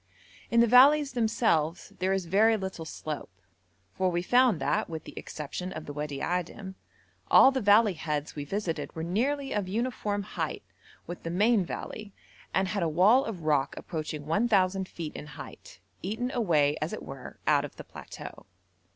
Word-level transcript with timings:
In 0.49 0.61
the 0.61 0.65
valleys 0.67 1.13
themselves 1.13 1.93
there 1.99 2.11
is 2.11 2.25
very 2.25 2.57
little 2.57 2.85
slope, 2.85 3.29
for 3.93 4.09
we 4.09 4.23
found 4.23 4.59
that, 4.59 4.89
with 4.89 5.03
the 5.03 5.13
exception 5.15 5.71
of 5.71 5.85
the 5.85 5.93
Wadi 5.93 6.17
Adim, 6.21 6.73
all 7.29 7.51
the 7.51 7.61
valley 7.61 7.93
heads 7.93 8.35
we 8.35 8.43
visited 8.43 8.95
were 8.95 9.03
nearly 9.03 9.53
of 9.53 9.67
uniform 9.67 10.23
height 10.23 10.63
with 11.05 11.21
the 11.21 11.29
main 11.29 11.63
valley, 11.63 12.13
and 12.51 12.69
had 12.69 12.81
a 12.81 12.89
wall 12.89 13.23
of 13.25 13.43
rock 13.43 13.77
approaching 13.77 14.25
1,000 14.25 14.87
feet 14.87 15.15
in 15.15 15.27
height, 15.27 15.79
eaten 16.01 16.31
away 16.31 16.77
as 16.81 16.93
it 16.93 17.03
were 17.03 17.37
out 17.45 17.63
of 17.63 17.75
the 17.75 17.83
plateau. 17.83 18.47